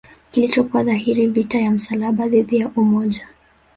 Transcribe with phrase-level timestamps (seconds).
[0.31, 3.27] kilichokuwa dhahiri vita ya msalaba dhidi ya umoja